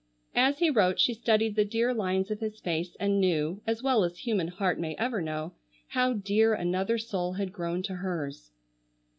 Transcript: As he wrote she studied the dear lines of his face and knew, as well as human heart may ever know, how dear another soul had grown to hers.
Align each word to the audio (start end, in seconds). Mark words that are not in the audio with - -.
As 0.35 0.57
he 0.57 0.71
wrote 0.71 0.99
she 0.99 1.13
studied 1.13 1.55
the 1.55 1.63
dear 1.63 1.93
lines 1.93 2.31
of 2.31 2.39
his 2.39 2.59
face 2.59 2.95
and 2.99 3.21
knew, 3.21 3.61
as 3.67 3.83
well 3.83 4.03
as 4.03 4.17
human 4.17 4.47
heart 4.47 4.79
may 4.79 4.95
ever 4.95 5.21
know, 5.21 5.53
how 5.89 6.13
dear 6.13 6.55
another 6.55 6.97
soul 6.97 7.33
had 7.33 7.53
grown 7.53 7.83
to 7.83 7.97
hers. 7.97 8.49